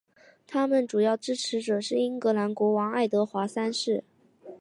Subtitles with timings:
[0.47, 4.03] 他的主要支持者是英格兰国王爱德华三世。